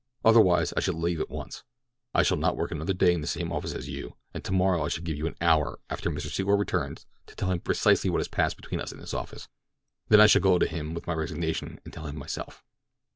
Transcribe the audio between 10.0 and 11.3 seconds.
then I shall go to him with my